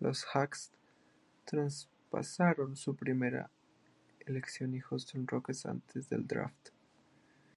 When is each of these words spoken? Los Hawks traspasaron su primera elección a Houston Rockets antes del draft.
Los 0.00 0.26
Hawks 0.34 0.70
traspasaron 1.46 2.76
su 2.76 2.94
primera 2.94 3.50
elección 4.26 4.78
a 4.78 4.82
Houston 4.86 5.26
Rockets 5.26 5.64
antes 5.64 6.10
del 6.10 6.26
draft. 6.26 6.68